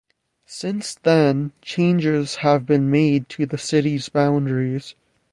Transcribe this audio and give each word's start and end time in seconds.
Since 0.47 0.95
then, 0.95 1.51
changes 1.61 2.37
have 2.37 2.65
been 2.65 2.89
made 2.89 3.29
to 3.29 3.45
the 3.45 3.59
city's 3.59 4.09
boundaries. 4.09 4.95